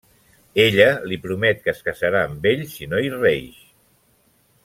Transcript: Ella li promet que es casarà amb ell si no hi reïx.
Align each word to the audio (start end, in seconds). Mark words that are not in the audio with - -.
Ella 0.61 0.87
li 1.11 1.19
promet 1.25 1.61
que 1.67 1.71
es 1.75 1.83
casarà 1.91 2.23
amb 2.29 2.49
ell 2.53 2.65
si 2.73 2.87
no 2.95 3.03
hi 3.05 3.13
reïx. 3.19 3.63